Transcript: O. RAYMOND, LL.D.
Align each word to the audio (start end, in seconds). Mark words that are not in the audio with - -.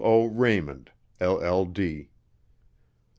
O. 0.03 0.25
RAYMOND, 0.25 0.89
LL.D. 1.19 2.09